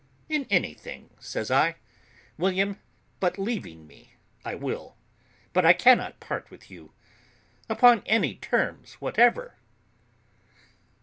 [0.29, 1.75] "In anything," says I,
[2.35, 2.79] "William,
[3.19, 4.97] but leaving me, I will;
[5.53, 6.91] but I cannot part with you
[7.69, 9.57] upon any terms whatever."